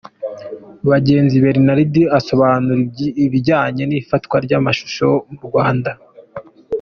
[0.91, 2.81] Bagenzi Bernard asobanura
[3.25, 5.91] ibijyane n’ifatwa ry’amashusho mu Rwanda.